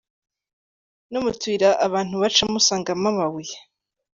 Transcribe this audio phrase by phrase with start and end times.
[1.11, 3.55] no mu tuyira abantu bacamo usangamo amabuye.